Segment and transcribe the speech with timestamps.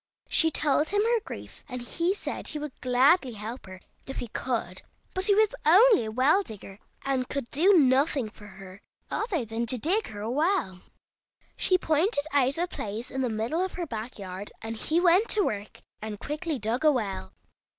[0.29, 4.29] She told him her grief, and he said he would gladly help her if he
[4.29, 4.81] could,
[5.13, 9.67] but he was only a well digger, and could do nothing for her other than
[9.67, 10.81] to dig her a well.
[11.55, 15.29] She pointed out a place in the middle of her back yard, and he went
[15.29, 17.33] to work and quickly dug a well.